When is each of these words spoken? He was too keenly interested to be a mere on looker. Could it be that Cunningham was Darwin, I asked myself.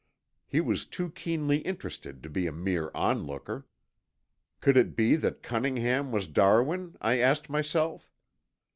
He 0.47 0.61
was 0.61 0.87
too 0.87 1.11
keenly 1.11 1.59
interested 1.59 2.23
to 2.23 2.29
be 2.31 2.47
a 2.47 2.51
mere 2.51 2.89
on 2.95 3.23
looker. 3.27 3.67
Could 4.59 4.75
it 4.75 4.95
be 4.95 5.15
that 5.17 5.43
Cunningham 5.43 6.11
was 6.11 6.27
Darwin, 6.27 6.95
I 7.01 7.19
asked 7.19 7.51
myself. 7.51 8.11